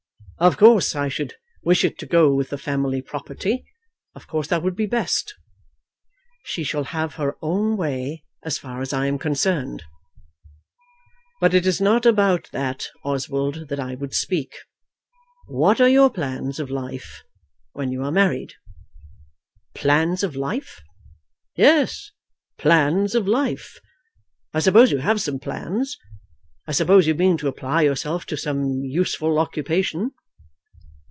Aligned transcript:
"Of 0.41 0.57
course 0.57 0.95
I 0.95 1.07
should 1.07 1.35
wish 1.63 1.85
it 1.85 1.99
to 1.99 2.07
go 2.07 2.33
with 2.33 2.49
the 2.49 2.57
family 2.57 2.99
property. 3.03 3.63
Of 4.15 4.25
course 4.25 4.47
that 4.47 4.63
would 4.63 4.75
be 4.75 4.87
best." 4.87 5.35
"She 6.43 6.63
shall 6.63 6.85
have 6.85 7.13
her 7.13 7.37
own 7.43 7.77
way, 7.77 8.23
as 8.41 8.57
far 8.57 8.81
as 8.81 8.91
I 8.91 9.05
am 9.05 9.19
concerned." 9.19 9.83
"But 11.39 11.53
it 11.53 11.67
is 11.67 11.79
not 11.79 12.07
about 12.07 12.49
that, 12.53 12.87
Oswald, 13.03 13.67
that 13.69 13.79
I 13.79 13.93
would 13.93 14.15
speak. 14.15 14.55
What 15.45 15.79
are 15.79 15.87
your 15.87 16.09
plans 16.09 16.59
of 16.59 16.71
life 16.71 17.21
when 17.73 17.91
you 17.91 18.01
are 18.01 18.11
married?" 18.11 18.55
"Plans 19.75 20.23
of 20.23 20.35
life?" 20.35 20.81
"Yes; 21.55 22.09
plans 22.57 23.13
of 23.13 23.27
life. 23.27 23.79
I 24.55 24.59
suppose 24.59 24.91
you 24.91 24.97
have 24.97 25.21
some 25.21 25.37
plans. 25.37 25.99
I 26.65 26.71
suppose 26.71 27.05
you 27.05 27.13
mean 27.13 27.37
to 27.37 27.47
apply 27.47 27.83
yourself 27.83 28.25
to 28.25 28.35
some 28.37 28.81
useful 28.83 29.37
occupation?" 29.37 30.13